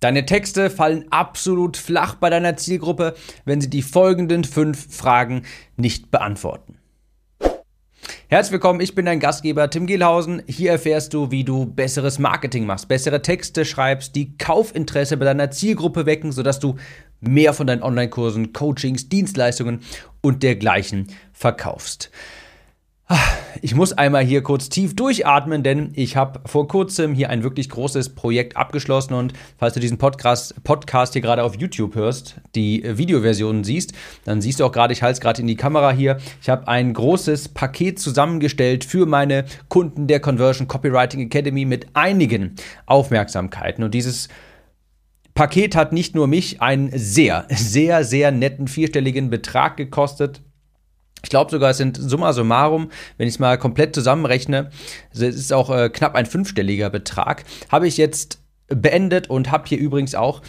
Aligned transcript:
Deine 0.00 0.24
Texte 0.24 0.70
fallen 0.70 1.04
absolut 1.10 1.76
flach 1.76 2.14
bei 2.14 2.30
deiner 2.30 2.56
Zielgruppe, 2.56 3.14
wenn 3.44 3.60
sie 3.60 3.68
die 3.68 3.82
folgenden 3.82 4.44
fünf 4.44 4.96
Fragen 4.96 5.42
nicht 5.76 6.10
beantworten. 6.10 6.78
Herzlich 8.28 8.52
willkommen, 8.52 8.80
ich 8.80 8.94
bin 8.94 9.04
dein 9.04 9.20
Gastgeber 9.20 9.68
Tim 9.68 9.86
Gehlhausen. 9.86 10.42
Hier 10.46 10.70
erfährst 10.70 11.12
du, 11.12 11.30
wie 11.30 11.44
du 11.44 11.66
besseres 11.66 12.18
Marketing 12.18 12.64
machst, 12.64 12.88
bessere 12.88 13.20
Texte 13.20 13.66
schreibst, 13.66 14.16
die 14.16 14.38
Kaufinteresse 14.38 15.18
bei 15.18 15.26
deiner 15.26 15.50
Zielgruppe 15.50 16.06
wecken, 16.06 16.32
sodass 16.32 16.60
du 16.60 16.76
mehr 17.20 17.52
von 17.52 17.66
deinen 17.66 17.82
Online-Kursen, 17.82 18.54
Coachings, 18.54 19.10
Dienstleistungen 19.10 19.80
und 20.22 20.42
dergleichen 20.42 21.08
verkaufst. 21.34 22.10
Ich 23.62 23.74
muss 23.74 23.92
einmal 23.92 24.24
hier 24.24 24.42
kurz 24.42 24.70
tief 24.70 24.96
durchatmen, 24.96 25.62
denn 25.62 25.90
ich 25.94 26.16
habe 26.16 26.40
vor 26.46 26.66
kurzem 26.66 27.12
hier 27.12 27.28
ein 27.28 27.42
wirklich 27.42 27.68
großes 27.68 28.14
Projekt 28.14 28.56
abgeschlossen 28.56 29.12
und 29.12 29.34
falls 29.58 29.74
du 29.74 29.80
diesen 29.80 29.98
Podcast, 29.98 30.62
Podcast 30.64 31.12
hier 31.12 31.20
gerade 31.20 31.42
auf 31.42 31.56
YouTube 31.56 31.94
hörst, 31.94 32.40
die 32.54 32.82
Videoversion 32.84 33.62
siehst, 33.64 33.92
dann 34.24 34.40
siehst 34.40 34.60
du 34.60 34.64
auch 34.64 34.72
gerade, 34.72 34.94
ich 34.94 35.02
halte 35.02 35.14
es 35.14 35.20
gerade 35.20 35.42
in 35.42 35.46
die 35.46 35.56
Kamera 35.56 35.90
hier, 35.90 36.16
ich 36.40 36.48
habe 36.48 36.68
ein 36.68 36.94
großes 36.94 37.48
Paket 37.48 37.98
zusammengestellt 37.98 38.84
für 38.84 39.04
meine 39.04 39.44
Kunden 39.68 40.06
der 40.06 40.20
Conversion 40.20 40.66
Copywriting 40.66 41.20
Academy 41.20 41.66
mit 41.66 41.88
einigen 41.94 42.54
Aufmerksamkeiten. 42.86 43.84
Und 43.84 43.92
dieses 43.92 44.28
Paket 45.34 45.76
hat 45.76 45.92
nicht 45.92 46.14
nur 46.14 46.26
mich 46.28 46.62
einen 46.62 46.90
sehr, 46.96 47.46
sehr, 47.50 48.04
sehr 48.04 48.30
netten 48.30 48.68
vierstelligen 48.68 49.28
Betrag 49.28 49.76
gekostet, 49.76 50.40
ich 51.22 51.30
glaube 51.30 51.50
sogar, 51.50 51.70
es 51.70 51.76
sind 51.76 51.96
summa 51.96 52.32
summarum, 52.32 52.90
wenn 53.16 53.28
ich 53.28 53.34
es 53.34 53.38
mal 53.38 53.58
komplett 53.58 53.94
zusammenrechne, 53.94 54.70
es 55.12 55.20
ist 55.20 55.52
auch 55.52 55.70
äh, 55.70 55.88
knapp 55.90 56.14
ein 56.14 56.26
fünfstelliger 56.26 56.90
Betrag, 56.90 57.44
habe 57.70 57.86
ich 57.86 57.96
jetzt 57.96 58.40
beendet 58.68 59.28
und 59.28 59.50
habe 59.50 59.64
hier 59.66 59.78
übrigens 59.78 60.14
auch 60.14 60.42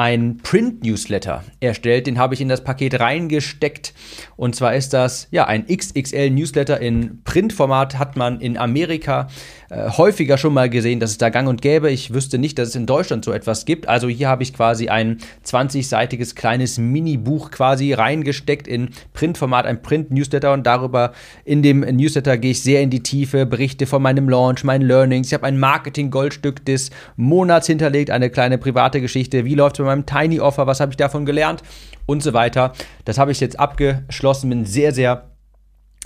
ein 0.00 0.38
Print-Newsletter 0.38 1.44
erstellt. 1.60 2.06
Den 2.06 2.18
habe 2.18 2.32
ich 2.32 2.40
in 2.40 2.48
das 2.48 2.64
Paket 2.64 2.98
reingesteckt. 2.98 3.92
Und 4.36 4.56
zwar 4.56 4.74
ist 4.74 4.94
das 4.94 5.28
ja 5.30 5.46
ein 5.46 5.66
XXL-Newsletter 5.66 6.80
in 6.80 7.22
Printformat. 7.24 7.98
Hat 7.98 8.16
man 8.16 8.40
in 8.40 8.56
Amerika 8.56 9.28
äh, 9.70 9.88
häufiger 9.88 10.36
schon 10.36 10.52
mal 10.52 10.68
gesehen, 10.68 10.98
dass 10.98 11.12
es 11.12 11.18
da 11.18 11.28
gang 11.28 11.48
und 11.48 11.62
gäbe. 11.62 11.90
Ich 11.90 12.12
wüsste 12.12 12.38
nicht, 12.38 12.58
dass 12.58 12.70
es 12.70 12.74
in 12.74 12.86
Deutschland 12.86 13.24
so 13.24 13.32
etwas 13.32 13.64
gibt. 13.64 13.88
Also 13.88 14.08
hier 14.08 14.28
habe 14.28 14.42
ich 14.42 14.52
quasi 14.52 14.88
ein 14.88 15.18
20-seitiges 15.46 16.34
kleines 16.34 16.78
Mini-Buch 16.78 17.52
quasi 17.52 17.92
reingesteckt 17.92 18.66
in 18.66 18.90
Printformat, 19.12 19.66
ein 19.66 19.80
Print-Newsletter. 19.80 20.52
Und 20.52 20.66
darüber 20.66 21.12
in 21.44 21.62
dem 21.62 21.80
Newsletter 21.80 22.36
gehe 22.36 22.50
ich 22.50 22.62
sehr 22.62 22.82
in 22.82 22.90
die 22.90 23.04
Tiefe, 23.04 23.46
berichte 23.46 23.86
von 23.86 24.02
meinem 24.02 24.28
Launch, 24.28 24.64
meinen 24.64 24.82
Learnings. 24.82 25.28
Ich 25.28 25.34
habe 25.34 25.46
ein 25.46 25.58
Marketing-Goldstück 25.60 26.64
des 26.64 26.90
Monats 27.14 27.68
hinterlegt, 27.68 28.10
eine 28.10 28.28
kleine 28.28 28.58
private 28.58 29.00
Geschichte. 29.00 29.44
Wie 29.44 29.54
läuft 29.54 29.78
es 29.78 29.86
meinem 29.86 30.04
Tiny 30.04 30.40
Offer, 30.40 30.66
was 30.66 30.80
habe 30.80 30.90
ich 30.90 30.96
davon 30.96 31.24
gelernt 31.24 31.62
und 32.06 32.24
so 32.24 32.32
weiter. 32.32 32.72
Das 33.04 33.18
habe 33.18 33.30
ich 33.30 33.38
jetzt 33.38 33.60
abgeschlossen, 33.60 34.50
bin 34.50 34.64
sehr, 34.64 34.92
sehr 34.92 35.29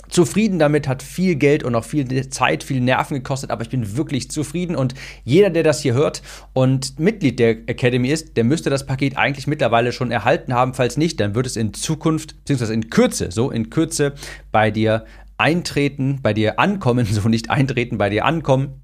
zufrieden 0.09 0.59
damit, 0.59 0.87
hat 0.87 1.03
viel 1.03 1.35
Geld 1.35 1.63
und 1.63 1.75
auch 1.75 1.83
viel 1.83 2.29
Zeit, 2.29 2.63
viel 2.63 2.81
Nerven 2.81 3.15
gekostet, 3.15 3.51
aber 3.51 3.61
ich 3.63 3.69
bin 3.69 3.97
wirklich 3.97 4.29
zufrieden 4.31 4.75
und 4.75 4.93
jeder, 5.23 5.49
der 5.49 5.63
das 5.63 5.81
hier 5.81 5.93
hört 5.93 6.21
und 6.53 6.99
Mitglied 6.99 7.39
der 7.39 7.51
Academy 7.67 8.09
ist, 8.09 8.37
der 8.37 8.43
müsste 8.43 8.69
das 8.69 8.85
Paket 8.85 9.17
eigentlich 9.17 9.47
mittlerweile 9.47 9.91
schon 9.91 10.11
erhalten 10.11 10.53
haben. 10.53 10.73
Falls 10.73 10.97
nicht, 10.97 11.19
dann 11.19 11.35
wird 11.35 11.45
es 11.45 11.55
in 11.55 11.73
Zukunft, 11.73 12.37
beziehungsweise 12.39 12.73
in 12.73 12.89
Kürze, 12.89 13.31
so 13.31 13.51
in 13.51 13.69
Kürze 13.69 14.13
bei 14.51 14.71
dir 14.71 15.05
eintreten, 15.37 16.19
bei 16.21 16.33
dir 16.33 16.59
ankommen, 16.59 17.05
so 17.09 17.27
nicht 17.29 17.49
eintreten, 17.49 17.97
bei 17.97 18.09
dir 18.09 18.25
ankommen. 18.25 18.81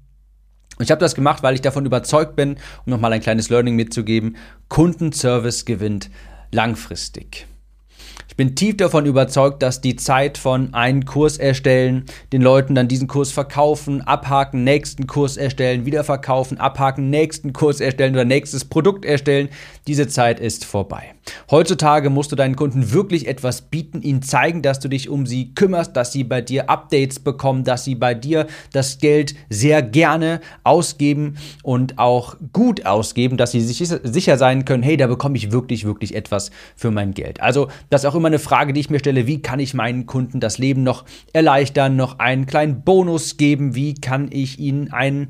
Und 0.78 0.84
ich 0.84 0.90
habe 0.90 1.00
das 1.00 1.14
gemacht, 1.14 1.42
weil 1.42 1.54
ich 1.54 1.60
davon 1.60 1.86
überzeugt 1.86 2.34
bin, 2.34 2.56
um 2.86 2.90
nochmal 2.90 3.12
ein 3.12 3.20
kleines 3.20 3.50
Learning 3.50 3.76
mitzugeben, 3.76 4.36
Kundenservice 4.68 5.64
gewinnt 5.64 6.10
langfristig. 6.50 7.46
Ich 8.32 8.36
bin 8.36 8.54
tief 8.54 8.78
davon 8.78 9.04
überzeugt, 9.04 9.62
dass 9.62 9.82
die 9.82 9.94
Zeit 9.94 10.38
von 10.38 10.72
einen 10.72 11.04
Kurs 11.04 11.36
erstellen, 11.36 12.06
den 12.32 12.40
Leuten 12.40 12.74
dann 12.74 12.88
diesen 12.88 13.06
Kurs 13.06 13.30
verkaufen, 13.30 14.00
abhaken, 14.00 14.64
nächsten 14.64 15.06
Kurs 15.06 15.36
erstellen, 15.36 15.84
wieder 15.84 16.02
verkaufen, 16.02 16.56
abhaken, 16.56 17.10
nächsten 17.10 17.52
Kurs 17.52 17.82
erstellen 17.82 18.14
oder 18.14 18.24
nächstes 18.24 18.64
Produkt 18.64 19.04
erstellen, 19.04 19.50
diese 19.86 20.08
Zeit 20.08 20.40
ist 20.40 20.64
vorbei. 20.64 21.12
Heutzutage 21.50 22.08
musst 22.08 22.32
du 22.32 22.36
deinen 22.36 22.56
Kunden 22.56 22.92
wirklich 22.92 23.28
etwas 23.28 23.60
bieten, 23.62 24.00
ihnen 24.00 24.22
zeigen, 24.22 24.62
dass 24.62 24.80
du 24.80 24.88
dich 24.88 25.10
um 25.10 25.26
sie 25.26 25.54
kümmerst, 25.54 25.94
dass 25.94 26.12
sie 26.12 26.24
bei 26.24 26.40
dir 26.40 26.70
Updates 26.70 27.20
bekommen, 27.20 27.64
dass 27.64 27.84
sie 27.84 27.94
bei 27.94 28.14
dir 28.14 28.46
das 28.72 28.98
Geld 28.98 29.34
sehr 29.50 29.82
gerne 29.82 30.40
ausgeben 30.64 31.36
und 31.62 31.98
auch 31.98 32.36
gut 32.54 32.86
ausgeben, 32.86 33.36
dass 33.36 33.50
sie 33.52 33.60
sich 33.60 33.86
sicher 34.02 34.38
sein 34.38 34.64
können, 34.64 34.82
hey, 34.82 34.96
da 34.96 35.06
bekomme 35.06 35.36
ich 35.36 35.52
wirklich, 35.52 35.84
wirklich 35.84 36.14
etwas 36.14 36.50
für 36.74 36.90
mein 36.90 37.12
Geld. 37.12 37.40
Also 37.40 37.68
das 37.90 38.06
auch 38.06 38.14
immer 38.14 38.21
eine 38.28 38.38
Frage, 38.38 38.72
die 38.72 38.80
ich 38.80 38.90
mir 38.90 38.98
stelle, 38.98 39.26
wie 39.26 39.42
kann 39.42 39.60
ich 39.60 39.74
meinen 39.74 40.06
Kunden 40.06 40.40
das 40.40 40.58
Leben 40.58 40.82
noch 40.82 41.04
erleichtern, 41.32 41.96
noch 41.96 42.18
einen 42.18 42.46
kleinen 42.46 42.82
Bonus 42.82 43.36
geben, 43.36 43.74
wie 43.74 43.94
kann 43.94 44.28
ich 44.30 44.58
ihnen 44.58 44.92
einen, 44.92 45.28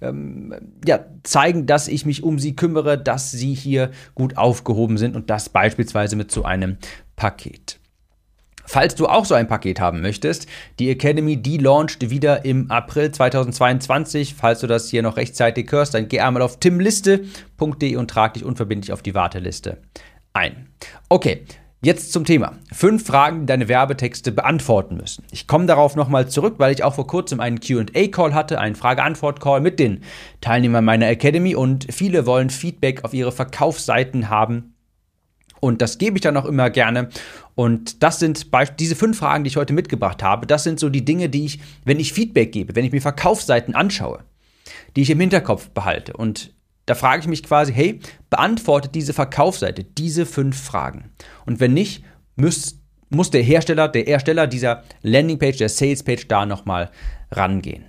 ähm, 0.00 0.54
ja, 0.86 1.00
zeigen, 1.22 1.66
dass 1.66 1.88
ich 1.88 2.06
mich 2.06 2.22
um 2.22 2.38
sie 2.38 2.56
kümmere, 2.56 2.98
dass 2.98 3.30
sie 3.30 3.54
hier 3.54 3.90
gut 4.14 4.36
aufgehoben 4.36 4.98
sind 4.98 5.16
und 5.16 5.30
das 5.30 5.48
beispielsweise 5.48 6.16
mit 6.16 6.30
so 6.30 6.44
einem 6.44 6.78
Paket. 7.16 7.78
Falls 8.64 8.94
du 8.94 9.06
auch 9.06 9.24
so 9.24 9.34
ein 9.34 9.48
Paket 9.48 9.80
haben 9.80 10.00
möchtest, 10.02 10.46
die 10.78 10.88
Academy, 10.88 11.36
die 11.36 11.58
launcht 11.58 12.10
wieder 12.10 12.44
im 12.44 12.70
April 12.70 13.10
2022. 13.10 14.34
Falls 14.34 14.60
du 14.60 14.66
das 14.66 14.88
hier 14.88 15.02
noch 15.02 15.16
rechtzeitig 15.16 15.70
hörst, 15.72 15.94
dann 15.94 16.08
geh 16.08 16.20
einmal 16.20 16.42
auf 16.42 16.60
timliste.de 16.60 17.96
und 17.96 18.08
trag 18.08 18.34
dich 18.34 18.44
unverbindlich 18.44 18.92
auf 18.92 19.02
die 19.02 19.14
Warteliste 19.14 19.78
ein. 20.32 20.68
Okay, 21.08 21.44
Jetzt 21.84 22.12
zum 22.12 22.24
Thema. 22.24 22.52
Fünf 22.72 23.04
Fragen, 23.04 23.40
die 23.40 23.46
deine 23.46 23.66
Werbetexte 23.66 24.30
beantworten 24.30 24.96
müssen. 24.96 25.24
Ich 25.32 25.48
komme 25.48 25.66
darauf 25.66 25.96
nochmal 25.96 26.28
zurück, 26.28 26.54
weil 26.58 26.72
ich 26.72 26.84
auch 26.84 26.94
vor 26.94 27.08
kurzem 27.08 27.40
einen 27.40 27.58
QA-Call 27.58 28.34
hatte, 28.34 28.60
einen 28.60 28.76
Frage-Antwort-Call 28.76 29.60
mit 29.60 29.80
den 29.80 30.04
Teilnehmern 30.40 30.84
meiner 30.84 31.08
Academy 31.08 31.56
und 31.56 31.92
viele 31.92 32.24
wollen 32.24 32.50
Feedback 32.50 33.02
auf 33.02 33.14
ihre 33.14 33.32
Verkaufsseiten 33.32 34.28
haben. 34.28 34.76
Und 35.58 35.82
das 35.82 35.98
gebe 35.98 36.16
ich 36.16 36.20
dann 36.20 36.36
auch 36.36 36.44
immer 36.44 36.70
gerne. 36.70 37.08
Und 37.56 38.04
das 38.04 38.20
sind 38.20 38.46
diese 38.78 38.94
fünf 38.94 39.18
Fragen, 39.18 39.42
die 39.42 39.48
ich 39.48 39.56
heute 39.56 39.72
mitgebracht 39.72 40.22
habe. 40.22 40.46
Das 40.46 40.62
sind 40.62 40.78
so 40.78 40.88
die 40.88 41.04
Dinge, 41.04 41.30
die 41.30 41.46
ich, 41.46 41.58
wenn 41.84 41.98
ich 41.98 42.12
Feedback 42.12 42.52
gebe, 42.52 42.76
wenn 42.76 42.84
ich 42.84 42.92
mir 42.92 43.02
Verkaufsseiten 43.02 43.74
anschaue, 43.74 44.20
die 44.94 45.02
ich 45.02 45.10
im 45.10 45.18
Hinterkopf 45.18 45.70
behalte. 45.70 46.12
Und 46.12 46.52
da 46.86 46.94
frage 46.94 47.20
ich 47.20 47.28
mich 47.28 47.42
quasi, 47.42 47.72
hey, 47.72 48.00
beantwortet 48.30 48.94
diese 48.94 49.12
Verkaufsseite 49.12 49.84
diese 49.84 50.26
fünf 50.26 50.60
Fragen? 50.60 51.12
Und 51.46 51.60
wenn 51.60 51.74
nicht, 51.74 52.04
muss, 52.36 52.80
muss 53.08 53.30
der 53.30 53.42
Hersteller, 53.42 53.88
der 53.88 54.08
Ersteller 54.08 54.46
dieser 54.46 54.82
Landingpage, 55.02 55.58
der 55.58 55.68
Salespage 55.68 56.26
da 56.26 56.46
nochmal 56.46 56.90
rangehen. 57.30 57.84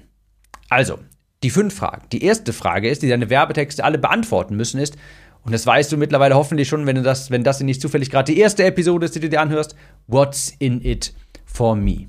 Also, 0.69 0.99
die 1.43 1.49
fünf 1.49 1.75
Fragen. 1.75 2.07
Die 2.11 2.23
erste 2.23 2.53
Frage 2.53 2.89
ist, 2.89 3.01
die 3.01 3.09
deine 3.09 3.29
Werbetexte 3.29 3.83
alle 3.83 3.97
beantworten 3.97 4.55
müssen, 4.55 4.79
ist, 4.79 4.95
und 5.43 5.51
das 5.51 5.67
weißt 5.67 5.91
du 5.91 5.97
mittlerweile 5.97 6.35
hoffentlich 6.35 6.69
schon, 6.69 6.85
wenn 6.85 6.95
du 6.95 7.01
das, 7.01 7.29
wenn 7.29 7.43
das 7.43 7.59
nicht 7.59 7.81
zufällig 7.81 8.09
gerade 8.09 8.31
die 8.31 8.39
erste 8.39 8.63
Episode 8.63 9.05
ist, 9.05 9.15
die 9.15 9.19
du 9.19 9.29
dir 9.29 9.41
anhörst, 9.41 9.75
what's 10.07 10.53
in 10.59 10.81
it 10.81 11.13
for 11.45 11.75
me? 11.75 12.07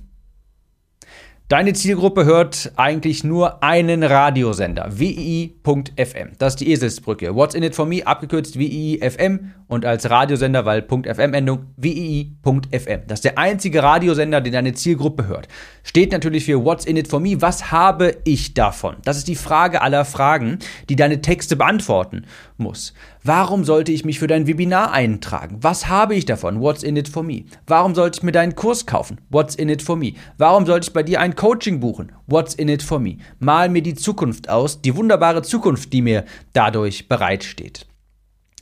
Deine 1.48 1.74
Zielgruppe 1.74 2.24
hört 2.24 2.72
eigentlich 2.76 3.22
nur 3.22 3.62
einen 3.62 4.02
Radiosender, 4.02 4.88
WII.FM. 4.98 6.30
Das 6.38 6.54
ist 6.54 6.60
die 6.60 6.72
Eselsbrücke. 6.72 7.34
What's 7.34 7.54
in 7.54 7.62
it 7.62 7.74
for 7.74 7.84
me, 7.84 8.06
abgekürzt 8.06 8.58
WII.FM 8.58 9.52
und 9.68 9.84
als 9.84 10.08
Radiosender, 10.08 10.64
weil 10.64 10.80
.fm-Endung, 10.82 11.66
WII.FM. 11.76 13.00
Das 13.06 13.18
ist 13.18 13.24
der 13.24 13.36
einzige 13.36 13.82
Radiosender, 13.82 14.40
den 14.40 14.54
deine 14.54 14.72
Zielgruppe 14.72 15.26
hört. 15.26 15.48
Steht 15.82 16.12
natürlich 16.12 16.46
für 16.46 16.64
What's 16.64 16.86
in 16.86 16.96
it 16.96 17.08
for 17.08 17.20
me, 17.20 17.36
was 17.38 17.70
habe 17.70 18.16
ich 18.24 18.54
davon? 18.54 18.96
Das 19.04 19.18
ist 19.18 19.28
die 19.28 19.34
Frage 19.34 19.82
aller 19.82 20.06
Fragen, 20.06 20.60
die 20.88 20.96
deine 20.96 21.20
Texte 21.20 21.56
beantworten 21.56 22.24
muss. 22.56 22.94
Warum 23.22 23.64
sollte 23.64 23.92
ich 23.92 24.04
mich 24.04 24.18
für 24.18 24.26
dein 24.26 24.46
Webinar 24.46 24.92
eintragen? 24.92 25.58
Was 25.60 25.88
habe 25.88 26.14
ich 26.14 26.24
davon? 26.24 26.60
What's 26.60 26.82
in 26.82 26.96
it 26.96 27.08
for 27.08 27.22
me? 27.22 27.44
Warum 27.66 27.94
sollte 27.94 28.18
ich 28.18 28.22
mir 28.22 28.32
deinen 28.32 28.54
Kurs 28.54 28.86
kaufen? 28.86 29.18
What's 29.30 29.54
in 29.54 29.68
it 29.68 29.82
for 29.82 29.96
me? 29.96 30.12
Warum 30.38 30.66
sollte 30.66 30.88
ich 30.88 30.92
bei 30.92 31.02
dir 31.02 31.20
Coaching 31.34 31.80
buchen? 31.80 32.12
What's 32.26 32.54
in 32.54 32.68
it 32.68 32.82
for 32.82 32.98
me? 32.98 33.18
Mal 33.38 33.68
mir 33.68 33.82
die 33.82 33.94
Zukunft 33.94 34.48
aus, 34.48 34.80
die 34.80 34.96
wunderbare 34.96 35.42
Zukunft, 35.42 35.92
die 35.92 36.02
mir 36.02 36.24
dadurch 36.52 37.08
bereitsteht. 37.08 37.86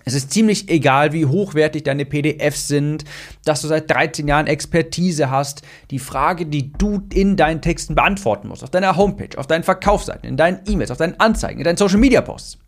Es 0.05 0.15
ist 0.15 0.33
ziemlich 0.33 0.69
egal, 0.69 1.13
wie 1.13 1.27
hochwertig 1.27 1.85
deine 1.85 2.05
PDFs 2.05 2.69
sind, 2.69 3.05
dass 3.45 3.63
du 3.63 3.69
seit 3.69 3.91
13 3.91 4.27
Jahren 4.27 4.47
Expertise 4.47 5.31
hast. 5.31 5.63
Die 5.91 5.99
Frage, 5.99 6.47
die 6.47 6.73
du 6.73 7.03
in 7.13 7.37
deinen 7.37 7.63
Texten 7.63 7.95
beantworten 7.95 8.49
musst, 8.49 8.65
auf 8.65 8.71
deiner 8.71 8.97
Homepage, 8.97 9.39
auf 9.39 9.47
deinen 9.47 9.63
Verkaufsseiten, 9.63 10.29
in 10.29 10.37
deinen 10.37 10.61
E-Mails, 10.67 10.91
auf 10.91 10.99
deinen 10.99 11.21
Anzeigen, 11.21 11.59
in 11.59 11.65
deinen 11.65 11.77
Social 11.77 11.99
Media 11.99 12.21
Posts. 12.21 12.59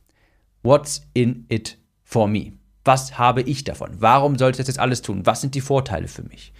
What's 0.62 1.02
in 1.12 1.46
it 1.48 1.78
for 2.02 2.28
me? 2.28 2.52
Was 2.84 3.18
habe 3.18 3.42
ich 3.42 3.64
davon? 3.64 3.90
Warum 3.98 4.38
sollte 4.38 4.56
ich 4.56 4.58
das 4.58 4.68
jetzt 4.68 4.80
alles 4.80 5.02
tun? 5.02 5.26
Was 5.26 5.40
sind 5.40 5.54
die 5.54 5.60
Vorteile 5.60 6.06
für 6.08 6.22
mich? 6.22 6.52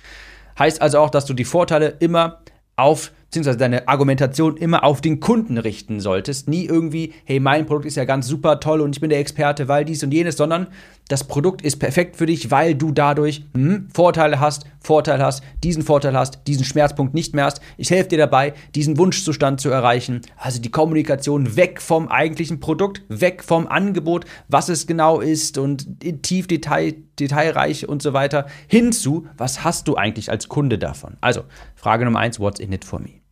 Heißt 0.58 0.80
also 0.80 0.98
auch, 0.98 1.10
dass 1.10 1.26
du 1.26 1.34
die 1.34 1.44
Vorteile 1.44 1.88
immer 2.00 2.42
auf 2.76 3.12
beziehungsweise 3.34 3.58
deine 3.58 3.88
Argumentation 3.88 4.56
immer 4.56 4.84
auf 4.84 5.00
den 5.00 5.18
Kunden 5.18 5.58
richten 5.58 5.98
solltest. 5.98 6.48
Nie 6.48 6.66
irgendwie, 6.66 7.12
hey, 7.24 7.40
mein 7.40 7.66
Produkt 7.66 7.86
ist 7.86 7.96
ja 7.96 8.04
ganz 8.04 8.28
super 8.28 8.60
toll 8.60 8.80
und 8.80 8.94
ich 8.94 9.00
bin 9.00 9.10
der 9.10 9.18
Experte, 9.18 9.66
weil 9.66 9.84
dies 9.84 10.04
und 10.04 10.14
jenes, 10.14 10.36
sondern 10.36 10.68
das 11.08 11.24
Produkt 11.24 11.62
ist 11.62 11.78
perfekt 11.78 12.16
für 12.16 12.26
dich, 12.26 12.52
weil 12.52 12.76
du 12.76 12.92
dadurch 12.92 13.44
hm, 13.52 13.88
Vorteile 13.92 14.38
hast, 14.38 14.66
Vorteil 14.78 15.20
hast, 15.20 15.42
diesen 15.64 15.82
Vorteil 15.82 16.16
hast, 16.16 16.46
diesen 16.46 16.64
Schmerzpunkt 16.64 17.12
nicht 17.12 17.34
mehr 17.34 17.46
hast. 17.46 17.60
Ich 17.76 17.90
helfe 17.90 18.10
dir 18.10 18.18
dabei, 18.18 18.54
diesen 18.76 18.98
Wunschzustand 18.98 19.60
zu 19.60 19.68
erreichen. 19.68 20.20
Also 20.36 20.60
die 20.60 20.70
Kommunikation 20.70 21.56
weg 21.56 21.82
vom 21.82 22.06
eigentlichen 22.06 22.60
Produkt, 22.60 23.02
weg 23.08 23.42
vom 23.42 23.66
Angebot, 23.66 24.26
was 24.46 24.68
es 24.68 24.86
genau 24.86 25.18
ist 25.18 25.58
und 25.58 25.88
tief 26.22 26.46
Detail, 26.46 26.94
detailreich 27.18 27.88
und 27.88 28.00
so 28.00 28.12
weiter, 28.12 28.46
hinzu, 28.68 29.26
was 29.36 29.64
hast 29.64 29.88
du 29.88 29.96
eigentlich 29.96 30.30
als 30.30 30.48
Kunde 30.48 30.78
davon? 30.78 31.16
Also, 31.20 31.42
Frage 31.74 32.04
Nummer 32.04 32.20
eins, 32.20 32.38
what's 32.38 32.60
in 32.60 32.72
it 32.72 32.84
for 32.84 33.00
me? 33.00 33.23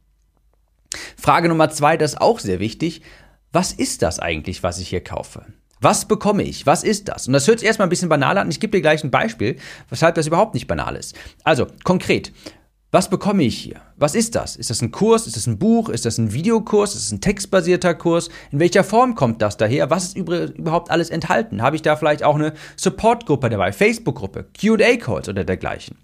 Frage 1.17 1.49
Nummer 1.49 1.71
zwei, 1.71 1.97
das 1.97 2.12
ist 2.12 2.21
auch 2.21 2.39
sehr 2.39 2.61
wichtig. 2.61 3.03
Was 3.53 3.73
ist 3.73 4.03
das 4.03 4.19
eigentlich, 4.19 4.62
was 4.62 4.79
ich 4.79 4.89
hier 4.89 5.05
kaufe? 5.05 5.44
Was 5.81 6.06
bekomme 6.06 6.44
ich? 6.44 6.65
Was 6.65 6.85
ist 6.85 7.09
das? 7.09 7.27
Und 7.27 7.33
das 7.33 7.49
hört 7.49 7.59
sich 7.59 7.67
erstmal 7.67 7.89
ein 7.89 7.91
bisschen 7.91 8.09
banal 8.09 8.39
an. 8.39 8.49
Ich 8.50 8.61
gebe 8.61 8.71
dir 8.71 8.83
gleich 8.83 9.03
ein 9.03 9.11
Beispiel, 9.11 9.56
weshalb 9.91 10.15
das 10.15 10.29
überhaupt 10.29 10.55
nicht 10.55 10.69
banal 10.69 10.94
ist. 10.94 11.17
Also, 11.43 11.67
konkret. 11.83 12.33
Was 12.93 13.09
bekomme 13.09 13.43
ich 13.43 13.59
hier? 13.59 13.81
Was 13.97 14.15
ist 14.15 14.35
das? 14.35 14.55
Ist 14.55 14.71
das 14.71 14.83
ein 14.83 14.93
Kurs? 14.93 15.27
Ist 15.27 15.35
das 15.37 15.47
ein 15.47 15.59
Buch? 15.59 15.89
Ist 15.89 16.05
das 16.05 16.19
ein 16.19 16.35
Videokurs? 16.35 16.94
Ist 16.94 17.06
das 17.06 17.12
ein 17.12 17.23
textbasierter 17.23 17.94
Kurs? 17.94 18.29
In 18.50 18.61
welcher 18.61 18.85
Form 18.85 19.15
kommt 19.15 19.41
das 19.41 19.56
daher? 19.56 19.91
Was 19.91 20.09
ist 20.09 20.19
überhaupt 20.19 20.91
alles 20.91 21.09
enthalten? 21.09 21.62
Habe 21.62 21.75
ich 21.75 21.83
da 21.83 21.97
vielleicht 21.97 22.23
auch 22.23 22.35
eine 22.35 22.53
Supportgruppe 22.77 23.49
dabei, 23.49 23.73
Facebook-Gruppe, 23.73 24.44
QA-Calls 24.56 25.29
oder 25.29 25.43
dergleichen? 25.43 25.97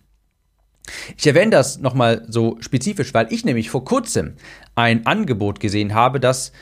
Ich 1.16 1.26
erwähne 1.26 1.50
das 1.50 1.78
nochmal 1.78 2.24
so 2.28 2.56
spezifisch, 2.60 3.14
weil 3.14 3.32
ich 3.32 3.44
nämlich 3.44 3.70
vor 3.70 3.84
kurzem 3.84 4.34
ein 4.74 5.06
Angebot 5.06 5.60
gesehen 5.60 5.94
habe, 5.94 6.20
das 6.20 6.52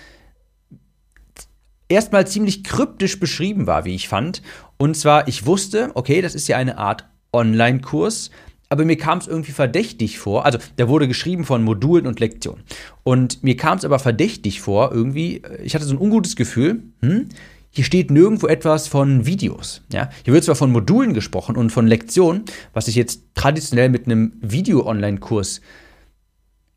erstmal 1.88 2.26
ziemlich 2.26 2.64
kryptisch 2.64 3.20
beschrieben 3.20 3.66
war, 3.66 3.84
wie 3.84 3.94
ich 3.94 4.08
fand. 4.08 4.42
Und 4.76 4.96
zwar, 4.96 5.28
ich 5.28 5.46
wusste, 5.46 5.90
okay, 5.94 6.20
das 6.20 6.34
ist 6.34 6.48
ja 6.48 6.56
eine 6.56 6.78
Art 6.78 7.04
Online-Kurs, 7.32 8.30
aber 8.68 8.84
mir 8.84 8.96
kam 8.96 9.18
es 9.18 9.28
irgendwie 9.28 9.52
verdächtig 9.52 10.18
vor. 10.18 10.44
Also, 10.44 10.58
der 10.78 10.88
wurde 10.88 11.06
geschrieben 11.06 11.44
von 11.44 11.62
Modulen 11.62 12.06
und 12.06 12.18
Lektionen. 12.18 12.64
Und 13.04 13.44
mir 13.44 13.56
kam 13.56 13.78
es 13.78 13.84
aber 13.84 13.98
verdächtig 13.98 14.60
vor, 14.60 14.90
irgendwie, 14.92 15.42
ich 15.62 15.74
hatte 15.74 15.84
so 15.84 15.94
ein 15.94 16.00
ungutes 16.00 16.34
Gefühl, 16.34 16.82
hm, 17.00 17.28
hier 17.76 17.84
steht 17.84 18.10
nirgendwo 18.10 18.46
etwas 18.46 18.88
von 18.88 19.26
Videos. 19.26 19.82
Ja? 19.92 20.08
Hier 20.24 20.32
wird 20.32 20.44
zwar 20.44 20.54
von 20.54 20.72
Modulen 20.72 21.12
gesprochen 21.12 21.56
und 21.56 21.68
von 21.68 21.86
Lektionen, 21.86 22.46
was 22.72 22.88
ich 22.88 22.94
jetzt 22.94 23.20
traditionell 23.34 23.90
mit 23.90 24.06
einem 24.06 24.32
Video-Online-Kurs 24.40 25.60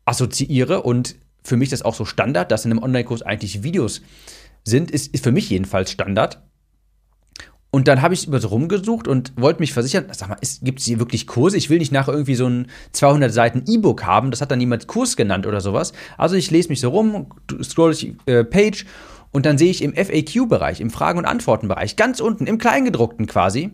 assoziiere 0.04 0.82
und 0.82 1.16
für 1.42 1.56
mich 1.56 1.70
das 1.70 1.80
auch 1.80 1.94
so 1.94 2.04
Standard, 2.04 2.52
dass 2.52 2.66
in 2.66 2.70
einem 2.70 2.82
Online-Kurs 2.82 3.22
eigentlich 3.22 3.62
Videos 3.62 4.02
sind, 4.62 4.90
ist, 4.90 5.14
ist 5.14 5.24
für 5.24 5.32
mich 5.32 5.48
jedenfalls 5.48 5.90
Standard. 5.90 6.42
Und 7.70 7.88
dann 7.88 8.02
habe 8.02 8.12
ich 8.12 8.26
über 8.26 8.38
so 8.38 8.48
rumgesucht 8.48 9.08
und 9.08 9.32
wollte 9.36 9.60
mich 9.60 9.72
versichern, 9.72 10.04
sag 10.12 10.28
mal, 10.28 10.38
gibt 10.60 10.80
es 10.80 10.84
hier 10.84 10.98
wirklich 10.98 11.26
Kurse? 11.26 11.56
Ich 11.56 11.70
will 11.70 11.78
nicht 11.78 11.92
nachher 11.92 12.12
irgendwie 12.12 12.34
so 12.34 12.46
ein 12.46 12.66
200 12.92 13.32
Seiten 13.32 13.64
E-Book 13.66 14.04
haben, 14.04 14.30
das 14.30 14.42
hat 14.42 14.50
dann 14.50 14.58
niemand 14.58 14.86
Kurs 14.86 15.16
genannt 15.16 15.46
oder 15.46 15.62
sowas. 15.62 15.94
Also 16.18 16.36
ich 16.36 16.50
lese 16.50 16.68
mich 16.68 16.80
so 16.80 16.90
rum, 16.90 17.28
scroll 17.62 17.94
die 17.94 18.18
äh, 18.26 18.44
Page 18.44 18.84
und 19.32 19.46
dann 19.46 19.58
sehe 19.58 19.70
ich 19.70 19.82
im 19.82 19.94
FAQ-Bereich, 19.94 20.80
im 20.80 20.90
Fragen- 20.90 21.18
und 21.18 21.24
Antworten-Bereich, 21.24 21.96
ganz 21.96 22.20
unten, 22.20 22.46
im 22.46 22.58
Kleingedruckten 22.58 23.26
quasi, 23.26 23.70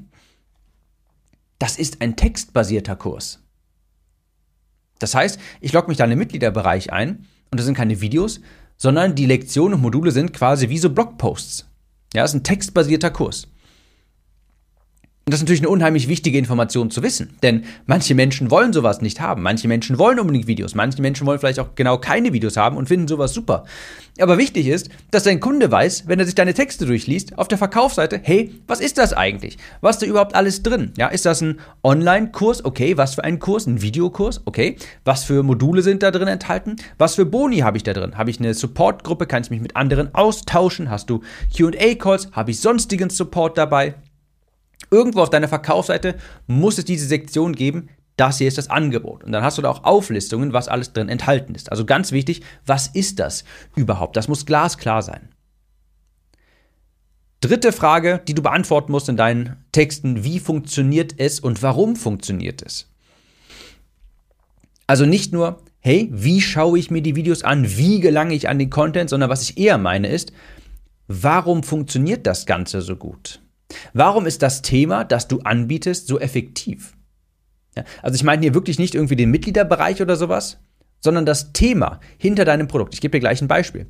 das 1.59 1.79
ist 1.79 2.03
ein 2.03 2.17
textbasierter 2.17 2.97
Kurs. 2.97 3.41
Das 4.99 5.15
heißt, 5.15 5.39
ich 5.61 5.73
logge 5.73 5.89
mich 5.89 5.97
da 5.97 6.05
in 6.05 6.11
den 6.11 6.19
Mitgliederbereich 6.19 6.93
ein 6.93 7.27
und 7.51 7.59
das 7.59 7.67
sind 7.67 7.77
keine 7.77 8.01
Videos, 8.01 8.41
sondern 8.77 9.15
die 9.15 9.27
Lektionen 9.27 9.75
und 9.75 9.83
Module 9.83 10.11
sind 10.11 10.33
quasi 10.33 10.69
wie 10.69 10.79
so 10.79 10.91
Blogposts. 10.91 11.67
Ja, 12.15 12.23
das 12.23 12.33
ist 12.33 12.41
ein 12.41 12.45
textbasierter 12.45 13.11
Kurs. 13.11 13.49
Und 15.29 15.33
das 15.33 15.41
ist 15.41 15.47
natürlich 15.47 15.63
eine 15.63 15.71
unheimlich 15.71 16.07
wichtige 16.07 16.39
Information 16.39 16.89
zu 16.93 17.03
wissen, 17.03 17.31
denn 17.43 17.65
manche 17.87 18.15
Menschen 18.15 18.49
wollen 18.53 18.73
sowas 18.73 19.01
nicht 19.01 19.21
haben. 19.21 19.43
Manche 19.43 19.67
Menschen 19.67 19.99
wollen 19.99 20.21
unbedingt 20.21 20.47
Videos. 20.47 20.77
Manche 20.77 21.03
Menschen 21.03 21.27
wollen 21.27 21.41
vielleicht 21.41 21.59
auch 21.59 21.75
genau 21.75 21.99
keine 21.99 22.33
Videos 22.33 22.57
haben 22.57 22.77
und 22.77 22.87
finden 22.87 23.09
sowas 23.09 23.35
super. 23.35 23.65
Aber 24.21 24.39
wichtig 24.39 24.69
ist, 24.69 24.89
dass 25.11 25.25
dein 25.25 25.41
Kunde 25.41 25.69
weiß, 25.69 26.05
wenn 26.07 26.21
er 26.21 26.27
sich 26.27 26.37
deine 26.37 26.55
Texte 26.55 26.87
durchliest, 26.87 27.39
auf 27.39 27.49
der 27.49 27.59
Verkaufsseite, 27.59 28.21
hey, 28.23 28.55
was 28.69 28.79
ist 28.79 28.99
das 28.99 29.15
eigentlich? 29.15 29.59
Was 29.81 29.97
ist 29.97 30.03
da 30.03 30.07
überhaupt 30.07 30.37
alles 30.37 30.63
drin? 30.63 30.93
Ja, 30.97 31.09
ist 31.09 31.27
das 31.27 31.41
ein 31.41 31.59
Online-Kurs? 31.83 32.65
Okay, 32.65 32.97
was 32.97 33.17
für 33.17 33.25
ein 33.25 33.41
Kurs? 33.41 33.67
Ein 33.67 33.83
Videokurs? 33.83 34.43
Okay. 34.45 34.77
Was 35.05 35.25
für 35.25 35.43
Module 35.43 35.83
sind 35.83 36.05
da 36.05 36.13
drin 36.13 36.29
enthalten? 36.29 36.77
Was 36.99 37.17
für 37.17 37.27
Boni 37.27 37.59
habe 37.59 37.79
ich 37.79 37.83
da 37.83 37.95
drin? 37.95 38.17
Habe 38.17 38.31
ich 38.31 38.39
eine 38.39 38.55
Support-Gruppe? 38.55 39.27
Kann 39.27 39.43
ich 39.43 39.51
mich 39.51 39.61
mit 39.61 39.75
anderen 39.75 40.15
austauschen? 40.15 40.89
Hast 40.89 41.11
du 41.11 41.23
Q&A-Calls? 41.57 42.29
Habe 42.31 42.53
ich 42.53 42.61
sonstigen 42.61 43.11
Support 43.11 43.59
dabei? 43.59 43.97
Irgendwo 44.91 45.23
auf 45.23 45.31
deiner 45.31 45.49
Verkaufsseite 45.49 46.17
muss 46.47 46.79
es 46.79 46.85
diese 46.85 47.07
Sektion 47.07 47.55
geben, 47.55 47.89
das 48.17 48.39
hier 48.39 48.49
ist 48.49 48.59
das 48.59 48.71
Angebot. 48.71 49.25
Und 49.25 49.33
dann 49.33 49.43
hast 49.43 49.59
du 49.59 49.63
da 49.63 49.71
auch 49.71 49.85
Auflistungen, 49.85 50.53
was 50.53 50.69
alles 50.69 50.93
drin 50.93 51.09
enthalten 51.09 51.55
ist. 51.55 51.71
Also 51.71 51.85
ganz 51.85 52.13
wichtig, 52.13 52.43
was 52.65 52.87
ist 52.89 53.19
das 53.19 53.45
überhaupt? 53.75 54.17
Das 54.17 54.29
muss 54.29 54.47
glasklar 54.47 55.03
sein. 55.03 55.29
Dritte 57.43 57.73
Frage, 57.73 58.23
die 58.27 58.35
du 58.35 58.43
beantworten 58.43 58.91
musst 58.91 59.09
in 59.11 59.17
deinen 59.17 59.57
Texten, 59.71 60.25
wie 60.25 60.41
funktioniert 60.41 61.15
es 61.19 61.39
und 61.39 61.63
warum 61.63 61.95
funktioniert 61.95 62.63
es? 62.63 62.91
Also 64.87 65.05
nicht 65.05 65.33
nur, 65.33 65.63
hey, 65.81 66.09
wie 66.13 66.41
schaue 66.41 66.79
ich 66.79 66.91
mir 66.91 67.03
die 67.03 67.17
Videos 67.17 67.43
an, 67.43 67.77
wie 67.77 68.01
gelange 68.01 68.35
ich 68.35 68.49
an 68.49 68.59
den 68.59 68.71
Content, 68.71 69.11
sondern 69.11 69.29
was 69.29 69.43
ich 69.43 69.59
eher 69.59 69.77
meine 69.77 70.09
ist, 70.09 70.33
warum 71.09 71.63
funktioniert 71.63 72.27
das 72.27 72.47
Ganze 72.47 72.81
so 72.81 72.97
gut? 72.97 73.43
Warum 73.93 74.27
ist 74.27 74.43
das 74.43 74.63
Thema, 74.63 75.05
das 75.05 75.29
du 75.29 75.41
anbietest, 75.41 76.07
so 76.07 76.19
effektiv? 76.21 76.97
Ja, 77.77 77.85
also 78.03 78.15
ich 78.15 78.25
meine 78.25 78.43
hier 78.43 78.55
wirklich 78.55 78.79
nicht 78.79 78.95
irgendwie 78.95 79.17
den 79.17 79.31
Mitgliederbereich 79.31 80.01
oder 80.01 80.17
sowas, 80.17 80.59
sondern 81.01 81.27
das 81.27 81.53
Thema 81.53 82.01
hinter 82.19 82.45
deinem 82.45 82.69
Produkt. 82.69 82.95
Ich 82.95 83.01
gebe 83.01 83.13
dir 83.13 83.21
gleich 83.21 83.43
ein 83.43 83.49
Beispiel. 83.49 83.87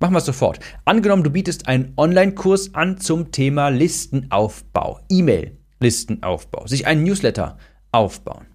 Machen 0.00 0.14
wir 0.14 0.18
es 0.18 0.26
sofort. 0.26 0.60
Angenommen, 0.84 1.24
du 1.24 1.30
bietest 1.30 1.68
einen 1.68 1.92
Online-Kurs 1.96 2.74
an 2.74 2.98
zum 2.98 3.30
Thema 3.30 3.68
Listenaufbau, 3.68 5.00
E-Mail-Listenaufbau, 5.08 6.66
sich 6.66 6.86
einen 6.86 7.04
Newsletter 7.04 7.58
aufbauen. 7.92 8.46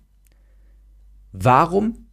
Warum 1.32 2.08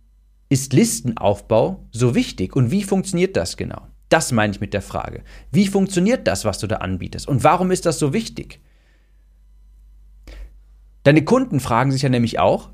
ist 0.49 0.73
Listenaufbau 0.73 1.89
so 1.91 2.15
wichtig 2.15 2.55
und 2.55 2.71
wie 2.71 2.83
funktioniert 2.83 3.37
das 3.37 3.57
genau? 3.57 3.89
Das 4.09 4.33
meine 4.33 4.53
ich 4.53 4.61
mit 4.61 4.73
der 4.73 4.83
Frage. 4.83 5.25
Wie 5.51 5.67
funktioniert 5.67 6.27
das, 6.27 6.45
was 6.45 6.59
du 6.59 6.67
da 6.67 6.77
anbietest? 6.77 7.27
Und 7.27 7.45
warum 7.45 7.71
ist 7.71 7.87
das 7.87 7.99
so 7.99 8.13
wichtig? 8.13 8.61
Deine 11.03 11.25
Kunden 11.25 11.61
fragen 11.61 11.93
sich 11.93 12.03
ja 12.03 12.09
nämlich 12.09 12.39
auch, 12.39 12.71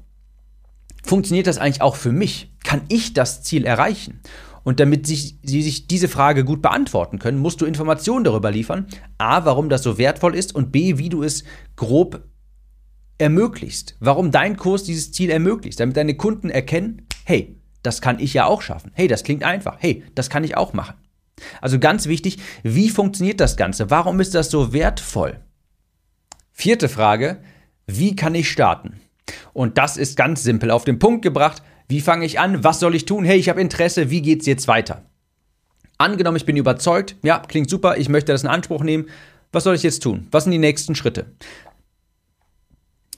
funktioniert 1.04 1.46
das 1.46 1.58
eigentlich 1.58 1.82
auch 1.82 1.96
für 1.96 2.12
mich? 2.12 2.52
Kann 2.64 2.82
ich 2.88 3.12
das 3.12 3.42
Ziel 3.42 3.64
erreichen? 3.64 4.20
Und 4.64 4.78
damit 4.78 5.06
sich, 5.06 5.38
sie 5.42 5.62
sich 5.62 5.88
diese 5.88 6.08
Frage 6.08 6.44
gut 6.44 6.62
beantworten 6.62 7.18
können, 7.18 7.38
musst 7.38 7.60
du 7.60 7.66
Informationen 7.66 8.24
darüber 8.24 8.50
liefern. 8.50 8.86
A, 9.18 9.44
warum 9.44 9.68
das 9.68 9.82
so 9.82 9.98
wertvoll 9.98 10.36
ist 10.36 10.54
und 10.54 10.70
B, 10.70 10.98
wie 10.98 11.08
du 11.08 11.22
es 11.22 11.44
grob 11.74 12.22
ermöglichst. 13.18 13.96
Warum 14.00 14.30
dein 14.30 14.56
Kurs 14.56 14.84
dieses 14.84 15.12
Ziel 15.12 15.30
ermöglicht, 15.30 15.80
damit 15.80 15.96
deine 15.96 16.16
Kunden 16.16 16.48
erkennen, 16.48 17.06
hey, 17.24 17.60
das 17.82 18.00
kann 18.00 18.20
ich 18.20 18.34
ja 18.34 18.46
auch 18.46 18.62
schaffen. 18.62 18.92
Hey, 18.94 19.08
das 19.08 19.24
klingt 19.24 19.42
einfach. 19.42 19.76
Hey, 19.80 20.04
das 20.14 20.30
kann 20.30 20.44
ich 20.44 20.56
auch 20.56 20.72
machen. 20.72 20.94
Also 21.60 21.78
ganz 21.78 22.06
wichtig, 22.06 22.38
wie 22.62 22.90
funktioniert 22.90 23.40
das 23.40 23.56
Ganze? 23.56 23.90
Warum 23.90 24.20
ist 24.20 24.34
das 24.34 24.50
so 24.50 24.72
wertvoll? 24.72 25.40
Vierte 26.52 26.88
Frage, 26.88 27.42
wie 27.86 28.14
kann 28.16 28.34
ich 28.34 28.50
starten? 28.50 29.00
Und 29.52 29.78
das 29.78 29.96
ist 29.96 30.16
ganz 30.16 30.42
simpel 30.42 30.70
auf 30.70 30.84
den 30.84 30.98
Punkt 30.98 31.22
gebracht. 31.22 31.62
Wie 31.88 32.00
fange 32.00 32.24
ich 32.24 32.38
an? 32.38 32.64
Was 32.64 32.80
soll 32.80 32.94
ich 32.94 33.04
tun? 33.04 33.24
Hey, 33.24 33.38
ich 33.38 33.48
habe 33.48 33.60
Interesse. 33.60 34.10
Wie 34.10 34.22
geht 34.22 34.40
es 34.40 34.46
jetzt 34.46 34.68
weiter? 34.68 35.02
Angenommen, 35.98 36.36
ich 36.36 36.46
bin 36.46 36.56
überzeugt. 36.56 37.16
Ja, 37.22 37.40
klingt 37.40 37.70
super. 37.70 37.96
Ich 37.96 38.08
möchte 38.08 38.32
das 38.32 38.42
in 38.42 38.48
Anspruch 38.48 38.82
nehmen. 38.82 39.06
Was 39.52 39.64
soll 39.64 39.74
ich 39.74 39.82
jetzt 39.82 40.02
tun? 40.02 40.26
Was 40.30 40.44
sind 40.44 40.52
die 40.52 40.58
nächsten 40.58 40.94
Schritte? 40.94 41.26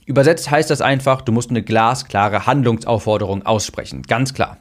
Übersetzt 0.05 0.51
heißt 0.51 0.69
das 0.69 0.81
einfach, 0.81 1.21
du 1.21 1.31
musst 1.31 1.49
eine 1.49 1.63
glasklare 1.63 2.45
Handlungsaufforderung 2.45 3.43
aussprechen. 3.43 4.03
Ganz 4.03 4.33
klar. 4.33 4.59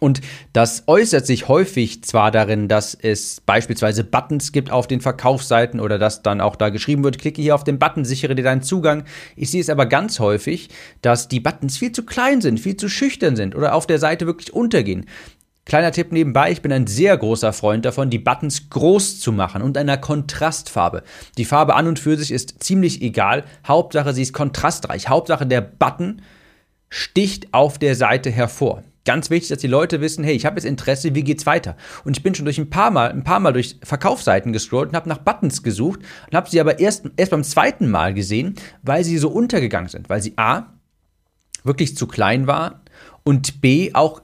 Und 0.00 0.20
das 0.52 0.84
äußert 0.86 1.26
sich 1.26 1.46
häufig 1.46 2.02
zwar 2.02 2.30
darin, 2.30 2.66
dass 2.66 2.94
es 2.94 3.40
beispielsweise 3.40 4.02
Buttons 4.02 4.50
gibt 4.50 4.70
auf 4.70 4.88
den 4.88 5.00
Verkaufsseiten 5.00 5.78
oder 5.78 5.98
dass 5.98 6.22
dann 6.22 6.40
auch 6.40 6.56
da 6.56 6.70
geschrieben 6.70 7.04
wird, 7.04 7.18
klicke 7.18 7.40
hier 7.40 7.54
auf 7.54 7.64
den 7.64 7.78
Button, 7.78 8.04
sichere 8.04 8.34
dir 8.34 8.42
deinen 8.42 8.62
Zugang. 8.62 9.04
Ich 9.36 9.50
sehe 9.50 9.60
es 9.60 9.70
aber 9.70 9.86
ganz 9.86 10.18
häufig, 10.18 10.70
dass 11.02 11.28
die 11.28 11.40
Buttons 11.40 11.76
viel 11.76 11.92
zu 11.92 12.04
klein 12.04 12.40
sind, 12.40 12.58
viel 12.58 12.76
zu 12.76 12.88
schüchtern 12.88 13.36
sind 13.36 13.54
oder 13.54 13.74
auf 13.74 13.86
der 13.86 13.98
Seite 13.98 14.26
wirklich 14.26 14.52
untergehen. 14.52 15.06
Kleiner 15.66 15.92
Tipp 15.92 16.10
nebenbei, 16.10 16.50
ich 16.50 16.62
bin 16.62 16.72
ein 16.72 16.86
sehr 16.86 17.16
großer 17.16 17.52
Freund 17.52 17.84
davon, 17.84 18.10
die 18.10 18.18
Buttons 18.18 18.70
groß 18.70 19.20
zu 19.20 19.30
machen 19.30 19.62
und 19.62 19.76
einer 19.76 19.98
Kontrastfarbe. 19.98 21.02
Die 21.36 21.44
Farbe 21.44 21.74
an 21.74 21.86
und 21.86 21.98
für 21.98 22.16
sich 22.16 22.32
ist 22.32 22.64
ziemlich 22.64 23.02
egal, 23.02 23.44
Hauptsache 23.68 24.14
sie 24.14 24.22
ist 24.22 24.32
kontrastreich, 24.32 25.08
Hauptsache 25.08 25.46
der 25.46 25.60
Button 25.60 26.22
sticht 26.88 27.54
auf 27.54 27.78
der 27.78 27.94
Seite 27.94 28.30
hervor. 28.30 28.82
Ganz 29.10 29.28
wichtig, 29.28 29.48
dass 29.48 29.58
die 29.58 29.66
Leute 29.66 30.00
wissen, 30.00 30.22
hey, 30.22 30.36
ich 30.36 30.46
habe 30.46 30.54
jetzt 30.54 30.64
Interesse, 30.64 31.16
wie 31.16 31.24
geht's 31.24 31.44
weiter? 31.44 31.76
Und 32.04 32.16
ich 32.16 32.22
bin 32.22 32.32
schon 32.32 32.44
durch 32.44 32.58
ein 32.58 32.70
paar 32.70 32.92
Mal, 32.92 33.10
ein 33.10 33.24
paar 33.24 33.40
Mal 33.40 33.52
durch 33.52 33.76
Verkaufsseiten 33.82 34.52
gescrollt 34.52 34.90
und 34.90 34.94
habe 34.94 35.08
nach 35.08 35.18
Buttons 35.18 35.64
gesucht 35.64 35.98
und 36.28 36.36
habe 36.36 36.48
sie 36.48 36.60
aber 36.60 36.78
erst, 36.78 37.06
erst 37.16 37.32
beim 37.32 37.42
zweiten 37.42 37.90
Mal 37.90 38.14
gesehen, 38.14 38.54
weil 38.82 39.02
sie 39.02 39.18
so 39.18 39.28
untergegangen 39.28 39.88
sind, 39.88 40.08
weil 40.08 40.22
sie 40.22 40.34
A, 40.36 40.74
wirklich 41.64 41.96
zu 41.96 42.06
klein 42.06 42.46
waren 42.46 42.76
und 43.24 43.60
B, 43.60 43.90
auch 43.94 44.22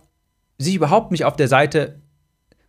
sich 0.57 0.77
überhaupt 0.77 1.11
nicht 1.11 1.25
auf 1.25 1.35
der 1.35 1.49
Seite 1.49 2.01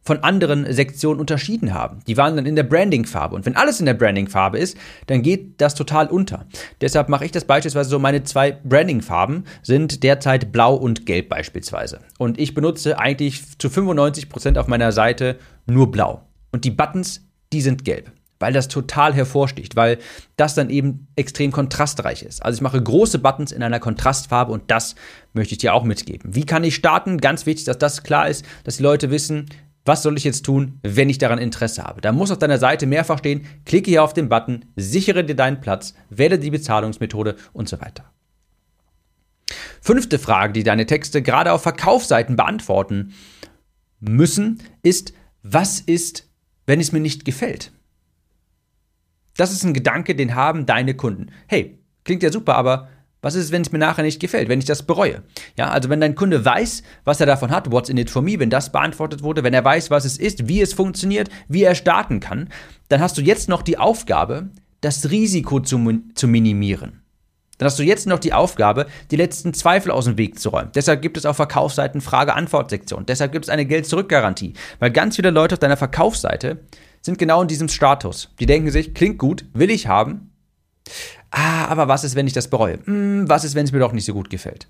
von 0.08 0.24
anderen 0.24 0.72
Sektionen 0.72 1.20
unterschieden 1.20 1.74
haben. 1.74 2.00
Die 2.08 2.16
waren 2.18 2.38
dann 2.38 2.46
in 2.46 2.56
der 2.56 2.64
Branding-Farbe. 2.64 3.36
Und 3.36 3.46
wenn 3.46 3.58
alles 3.58 3.80
in 3.82 3.86
der 3.86 3.94
Branding-Farbe 3.94 4.58
ist, 4.58 4.78
dann 5.08 5.22
geht 5.22 5.60
das 5.62 5.76
total 5.76 6.08
unter. 6.08 6.46
Deshalb 6.82 7.10
mache 7.10 7.26
ich 7.26 7.32
das 7.32 7.44
beispielsweise 7.44 7.90
so, 7.90 8.00
meine 8.00 8.24
zwei 8.24 8.54
Branding-Farben 8.54 9.44
sind 9.62 10.04
derzeit 10.04 10.54
blau 10.54 10.76
und 10.76 11.06
gelb 11.06 11.28
beispielsweise. 11.28 12.00
Und 12.18 12.40
ich 12.40 12.54
benutze 12.54 12.98
eigentlich 12.98 13.60
zu 13.60 13.70
95 13.70 14.30
Prozent 14.30 14.58
auf 14.58 14.68
meiner 14.68 14.94
Seite 14.94 15.38
nur 15.66 15.92
blau. 15.92 16.24
Und 16.52 16.64
die 16.64 16.72
Buttons, 16.72 17.28
die 17.52 17.62
sind 17.62 17.84
gelb 17.84 18.12
weil 18.40 18.54
das 18.54 18.68
total 18.68 19.16
hervorsticht, 19.16 19.76
weil 19.76 19.98
das 20.36 20.54
dann 20.54 20.70
eben 20.70 21.08
extrem 21.16 21.52
kontrastreich 21.52 22.22
ist. 22.22 22.46
Also 22.46 22.58
ich 22.58 22.62
mache 22.62 22.80
große 22.80 23.18
Buttons 23.18 23.52
in 23.52 23.64
einer 23.64 23.80
Kontrastfarbe 23.80 24.52
und 24.52 24.70
das 24.70 24.94
möchte 25.34 25.54
ich 25.54 25.58
dir 25.58 25.74
auch 25.74 25.84
mitgeben. 25.84 26.36
Wie 26.36 26.46
kann 26.46 26.64
ich 26.64 26.76
starten? 26.76 27.18
Ganz 27.18 27.46
wichtig, 27.48 27.66
dass 27.66 27.80
das 27.80 28.04
klar 28.04 28.30
ist, 28.30 28.46
dass 28.64 28.78
die 28.78 28.84
Leute 28.84 29.10
wissen, 29.10 29.48
was 29.88 30.04
soll 30.04 30.18
ich 30.18 30.24
jetzt 30.24 30.44
tun, 30.44 30.80
wenn 30.84 31.10
ich 31.10 31.18
daran 31.18 31.40
Interesse 31.40 31.84
habe? 31.84 32.02
Da 32.02 32.12
muss 32.12 32.32
auf 32.32 32.38
deiner 32.38 32.58
Seite 32.58 32.86
mehrfach 32.86 33.20
stehen, 33.20 33.46
klicke 33.66 33.90
hier 33.90 34.04
auf 34.04 34.14
den 34.14 34.30
Button, 34.30 34.66
sichere 34.76 35.24
dir 35.24 35.36
deinen 35.36 35.62
Platz, 35.62 35.94
wähle 36.10 36.38
die 36.38 36.52
Bezahlungsmethode 36.52 37.36
und 37.54 37.70
so 37.70 37.80
weiter. 37.80 38.12
Fünfte 39.82 40.20
Frage, 40.20 40.54
die 40.54 40.64
deine 40.64 40.86
Texte 40.86 41.22
gerade 41.22 41.54
auf 41.54 41.64
Verkaufsseiten 41.64 42.36
beantworten 42.36 43.14
müssen, 44.00 44.62
ist, 44.84 45.14
was 45.44 45.80
ist, 45.80 46.30
wenn 46.66 46.82
es 46.82 46.92
mir 46.92 47.00
nicht 47.00 47.24
gefällt? 47.24 47.72
Das 49.38 49.52
ist 49.52 49.64
ein 49.64 49.74
Gedanke, 49.74 50.16
den 50.16 50.36
haben 50.36 50.66
deine 50.66 50.96
Kunden. 50.96 51.32
Hey, 51.48 51.80
klingt 52.04 52.24
ja 52.24 52.32
super, 52.32 52.56
aber 52.56 52.90
was 53.28 53.36
ist, 53.36 53.52
wenn 53.52 53.62
es 53.62 53.74
mir 53.74 53.78
nachher 53.78 54.04
nicht 54.04 54.22
gefällt, 54.22 54.48
wenn 54.48 54.60
ich 54.60 54.66
das 54.66 54.84
bereue? 54.84 55.22
Ja, 55.58 55.68
also 55.68 55.90
wenn 55.90 56.00
dein 56.00 56.16
Kunde 56.16 56.46
weiß, 56.46 56.82
was 57.04 57.20
er 57.20 57.26
davon 57.26 57.52
hat, 57.52 57.70
what's 57.70 57.90
in 57.90 57.98
it 57.98 58.10
for 58.10 58.22
me, 58.22 58.40
wenn 58.40 58.50
das 58.50 58.72
beantwortet 58.72 59.22
wurde, 59.22 59.44
wenn 59.44 59.54
er 59.54 59.66
weiß, 59.66 59.92
was 59.92 60.06
es 60.06 60.18
ist, 60.18 60.48
wie 60.48 60.62
es 60.62 60.74
funktioniert, 60.74 61.30
wie 61.50 61.64
er 61.64 61.76
starten 61.76 62.22
kann, 62.22 62.48
dann 62.88 63.02
hast 63.02 63.18
du 63.18 63.22
jetzt 63.22 63.50
noch 63.50 63.64
die 63.64 63.78
Aufgabe, 63.78 64.48
das 64.80 65.12
Risiko 65.12 65.60
zu, 65.60 66.00
zu 66.16 66.28
minimieren. 66.30 67.02
Dann 67.58 67.66
hast 67.66 67.78
du 67.80 67.84
jetzt 67.84 68.08
noch 68.08 68.20
die 68.20 68.32
Aufgabe, 68.32 68.86
die 69.12 69.18
letzten 69.18 69.54
Zweifel 69.54 69.92
aus 69.92 70.06
dem 70.06 70.18
Weg 70.18 70.40
zu 70.40 70.48
räumen. 70.48 70.72
Deshalb 70.74 71.02
gibt 71.02 71.18
es 71.18 71.26
auf 71.26 71.36
Verkaufsseiten 71.36 72.00
Frage-Antwort-Sektion. 72.00 73.06
Deshalb 73.08 73.34
gibt 73.34 73.44
es 73.44 73.50
eine 73.50 73.66
Geld-Zurück-Garantie. 73.66 74.54
Weil 74.80 74.92
ganz 74.92 75.18
viele 75.18 75.32
Leute 75.32 75.56
auf 75.56 75.60
deiner 75.60 75.76
Verkaufsseite 75.76 76.60
sind 77.02 77.18
genau 77.18 77.42
in 77.42 77.50
diesem 77.50 77.68
Status. 77.68 78.30
Die 78.40 78.46
denken 78.46 78.72
sich, 78.72 78.94
klingt 78.94 79.18
gut, 79.18 79.44
will 79.54 79.70
ich 79.70 79.88
haben, 79.88 80.32
ah, 81.32 81.66
aber 81.66 81.88
was 81.88 82.04
ist, 82.04 82.16
wenn 82.16 82.28
ich 82.28 82.34
das 82.34 82.50
bereue? 82.50 82.80
Hm, 82.86 83.28
was 83.28 83.44
ist, 83.44 83.56
wenn 83.56 83.66
es 83.66 83.72
mir 83.72 83.80
doch 83.80 83.94
nicht 83.94 84.06
so 84.06 84.14
gut 84.14 84.30
gefällt? 84.30 84.68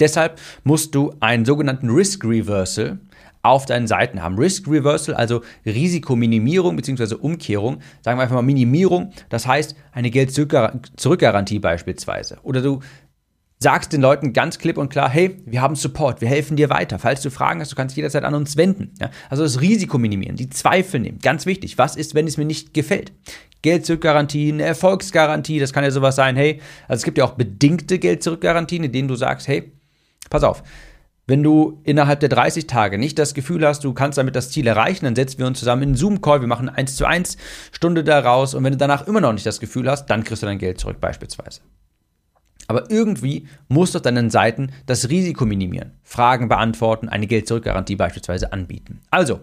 Deshalb 0.00 0.40
musst 0.64 0.94
du 0.94 1.14
einen 1.20 1.44
sogenannten 1.44 1.90
Risk 1.90 2.24
Reversal 2.24 2.98
auf 3.42 3.66
deinen 3.66 3.86
Seiten 3.86 4.22
haben. 4.22 4.38
Risk 4.38 4.68
Reversal, 4.68 5.14
also 5.14 5.42
Risikominimierung 5.66 6.76
bzw. 6.76 7.14
Umkehrung, 7.16 7.80
sagen 8.00 8.18
wir 8.18 8.22
einfach 8.22 8.36
mal 8.36 8.42
Minimierung, 8.42 9.12
das 9.28 9.46
heißt 9.46 9.74
eine 9.92 10.10
Geld-Zurückgarantie 10.10 11.58
beispielsweise. 11.58 12.38
Oder 12.42 12.62
du 12.62 12.80
sagst 13.62 13.92
den 13.92 14.00
Leuten 14.00 14.32
ganz 14.32 14.58
klipp 14.58 14.76
und 14.76 14.90
klar, 14.90 15.08
hey, 15.08 15.40
wir 15.46 15.62
haben 15.62 15.76
Support, 15.76 16.20
wir 16.20 16.28
helfen 16.28 16.56
dir 16.56 16.68
weiter. 16.68 16.98
Falls 16.98 17.22
du 17.22 17.30
Fragen 17.30 17.60
hast, 17.60 17.72
du 17.72 17.76
kannst 17.76 17.96
jederzeit 17.96 18.24
an 18.24 18.34
uns 18.34 18.56
wenden. 18.56 18.92
Ja? 19.00 19.10
Also 19.30 19.42
das 19.42 19.60
Risiko 19.60 19.98
minimieren, 19.98 20.36
die 20.36 20.50
Zweifel 20.50 21.00
nehmen. 21.00 21.18
Ganz 21.22 21.46
wichtig, 21.46 21.78
was 21.78 21.96
ist, 21.96 22.14
wenn 22.14 22.26
es 22.26 22.36
mir 22.36 22.44
nicht 22.44 22.74
gefällt? 22.74 23.12
Geld-Zurück-Garantie, 23.62 24.52
eine 24.52 24.64
Erfolgsgarantie, 24.64 25.60
das 25.60 25.72
kann 25.72 25.84
ja 25.84 25.90
sowas 25.90 26.16
sein, 26.16 26.36
hey, 26.36 26.60
also 26.88 27.00
es 27.00 27.04
gibt 27.04 27.16
ja 27.16 27.24
auch 27.24 27.34
bedingte 27.34 27.98
Geld-Zurück-Garantien, 27.98 28.84
in 28.84 28.92
denen 28.92 29.08
du 29.08 29.14
sagst, 29.14 29.46
hey, 29.46 29.72
pass 30.30 30.42
auf, 30.42 30.64
wenn 31.28 31.44
du 31.44 31.80
innerhalb 31.84 32.18
der 32.18 32.28
30 32.28 32.66
Tage 32.66 32.98
nicht 32.98 33.18
das 33.18 33.34
Gefühl 33.34 33.64
hast, 33.64 33.84
du 33.84 33.94
kannst 33.94 34.18
damit 34.18 34.34
das 34.34 34.50
Ziel 34.50 34.66
erreichen, 34.66 35.04
dann 35.04 35.14
setzen 35.14 35.38
wir 35.38 35.46
uns 35.46 35.60
zusammen 35.60 35.82
in 35.82 35.88
einen 35.90 35.96
Zoom-Call, 35.96 36.40
wir 36.40 36.48
machen 36.48 36.68
1 36.68 36.96
zu 36.96 37.06
1 37.06 37.36
Stunde 37.70 38.02
daraus 38.02 38.54
und 38.54 38.64
wenn 38.64 38.72
du 38.72 38.78
danach 38.78 39.06
immer 39.06 39.20
noch 39.20 39.32
nicht 39.32 39.46
das 39.46 39.60
Gefühl 39.60 39.88
hast, 39.88 40.06
dann 40.06 40.24
kriegst 40.24 40.42
du 40.42 40.46
dein 40.46 40.58
Geld 40.58 40.80
zurück 40.80 41.00
beispielsweise. 41.00 41.60
Aber 42.72 42.90
irgendwie 42.90 43.46
musst 43.68 43.92
du 43.92 43.98
auf 43.98 44.02
deinen 44.02 44.30
Seiten 44.30 44.72
das 44.86 45.10
Risiko 45.10 45.44
minimieren, 45.44 45.92
Fragen 46.02 46.48
beantworten, 46.48 47.10
eine 47.10 47.26
Geld-Zurück-Garantie 47.26 47.96
beispielsweise 47.96 48.54
anbieten. 48.54 49.02
Also, 49.10 49.40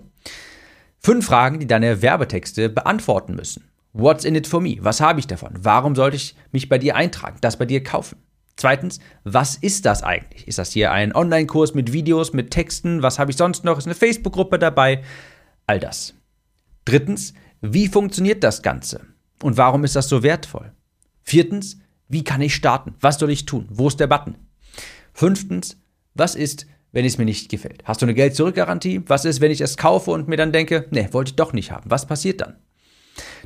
fünf 0.98 1.28
Fragen, 1.28 1.60
die 1.60 1.68
deine 1.68 2.02
Werbetexte 2.02 2.70
beantworten 2.70 3.36
müssen. 3.36 3.66
What's 3.94 4.26
in 4.26 4.34
it 4.34 4.48
for 4.48 4.62
me? 4.62 4.78
Was 4.80 5.00
habe 5.00 5.20
ich 5.20 5.28
davon? 5.28 5.52
Warum 5.60 5.96
sollte 5.96 6.16
ich 6.16 6.36
mich 6.52 6.70
bei 6.70 6.80
dir 6.80 6.96
eintragen, 6.96 7.38
das 7.42 7.60
bei 7.60 7.66
dir 7.66 7.84
kaufen? 7.84 8.18
Zweitens, 8.56 9.00
was 9.24 9.58
ist 9.58 9.86
das 9.86 10.02
eigentlich? 10.02 10.48
Ist 10.48 10.58
das 10.58 10.72
hier 10.72 10.92
ein 10.92 11.14
Online-Kurs 11.14 11.76
mit 11.76 11.94
Videos, 11.94 12.34
mit 12.34 12.50
Texten? 12.50 13.04
Was 13.04 13.20
habe 13.20 13.30
ich 13.30 13.38
sonst 13.38 13.64
noch? 13.64 13.78
Ist 13.78 13.86
eine 13.86 13.94
Facebook-Gruppe 13.94 14.58
dabei? 14.58 15.04
All 15.68 15.80
das. 15.80 16.16
Drittens, 16.84 17.36
wie 17.62 17.90
funktioniert 17.90 18.44
das 18.44 18.64
Ganze? 18.64 19.02
Und 19.44 19.56
warum 19.58 19.84
ist 19.84 19.96
das 19.96 20.10
so 20.10 20.24
wertvoll? 20.24 20.72
Viertens, 21.22 21.78
wie 22.10 22.24
kann 22.24 22.42
ich 22.42 22.56
starten? 22.56 22.96
Was 23.00 23.20
soll 23.20 23.30
ich 23.30 23.46
tun? 23.46 23.68
Wo 23.70 23.88
ist 23.88 24.00
der 24.00 24.08
Button? 24.08 24.36
Fünftens, 25.13 25.78
was 26.16 26.36
ist, 26.36 26.66
wenn 26.92 27.06
es 27.06 27.18
mir 27.18 27.25
nicht 27.25 27.50
gefällt? 27.50 27.84
Hast 27.86 28.01
du 28.01 28.06
eine 28.06 28.16
Geld-Zurück-Garantie? 28.16 29.04
Was 29.06 29.25
ist, 29.25 29.42
wenn 29.42 29.51
ich 29.51 29.62
es 29.62 29.78
kaufe 29.78 30.12
und 30.12 30.28
mir 30.28 30.38
dann 30.38 30.51
denke, 30.51 30.88
nee, 30.89 31.08
wollte 31.12 31.30
ich 31.30 31.36
doch 31.36 31.54
nicht 31.54 31.72
haben? 31.72 31.89
Was 31.89 32.08
passiert 32.08 32.42
dann? 32.42 32.58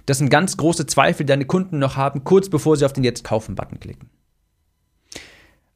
Das 0.05 0.17
sind 0.17 0.29
ganz 0.29 0.58
große 0.58 0.86
Zweifel, 0.86 1.25
die 1.25 1.32
deine 1.32 1.46
Kunden 1.46 1.79
noch 1.79 1.98
haben, 1.98 2.24
kurz 2.24 2.50
bevor 2.50 2.77
sie 2.77 2.86
auf 2.86 2.93
den 2.93 3.03
Jetzt 3.03 3.24
kaufen-Button 3.24 3.79
klicken. 3.79 4.10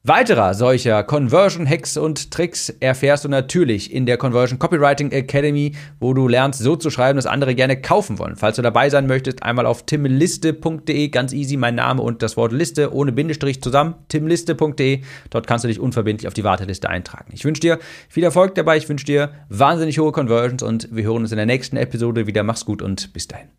Weiterer 0.07 0.53
solcher 0.53 1.03
Conversion-Hacks 1.03 1.97
und 1.97 2.31
Tricks 2.31 2.69
erfährst 2.69 3.25
du 3.25 3.27
natürlich 3.27 3.93
in 3.93 4.05
der 4.05 4.15
Conversion 4.15 4.57
Copywriting 4.57 5.11
Academy, 5.11 5.73
wo 5.99 6.13
du 6.13 6.29
lernst, 6.29 6.61
so 6.61 6.77
zu 6.77 6.89
schreiben, 6.89 7.17
dass 7.17 7.25
andere 7.25 7.55
gerne 7.55 7.81
kaufen 7.81 8.17
wollen. 8.17 8.37
Falls 8.37 8.55
du 8.55 8.61
dabei 8.61 8.89
sein 8.89 9.05
möchtest, 9.05 9.43
einmal 9.43 9.65
auf 9.65 9.85
timliste.de, 9.85 11.09
ganz 11.09 11.33
easy, 11.33 11.57
mein 11.57 11.75
Name 11.75 12.01
und 12.01 12.21
das 12.21 12.37
Wort 12.37 12.53
Liste 12.53 12.93
ohne 12.93 13.11
Bindestrich 13.11 13.61
zusammen, 13.61 13.95
timliste.de. 14.07 15.01
Dort 15.29 15.45
kannst 15.45 15.65
du 15.65 15.67
dich 15.67 15.81
unverbindlich 15.81 16.29
auf 16.29 16.33
die 16.33 16.45
Warteliste 16.45 16.89
eintragen. 16.89 17.33
Ich 17.33 17.43
wünsche 17.43 17.59
dir 17.59 17.77
viel 18.07 18.23
Erfolg 18.23 18.55
dabei, 18.55 18.77
ich 18.77 18.87
wünsche 18.87 19.05
dir 19.05 19.31
wahnsinnig 19.49 19.99
hohe 19.99 20.13
Conversions 20.13 20.63
und 20.63 20.87
wir 20.89 21.03
hören 21.03 21.23
uns 21.23 21.33
in 21.33 21.37
der 21.37 21.45
nächsten 21.45 21.75
Episode 21.75 22.27
wieder. 22.27 22.43
Mach's 22.43 22.63
gut 22.63 22.81
und 22.81 23.11
bis 23.11 23.27
dahin. 23.27 23.49